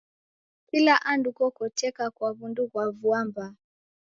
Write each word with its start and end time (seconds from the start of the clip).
Kula 0.67 0.95
andu 1.11 1.29
kokoteka 1.37 2.03
kwa 2.15 2.29
w'undu 2.37 2.63
ghwa 2.71 2.85
vua 2.99 3.19
mbaa. 3.27 3.53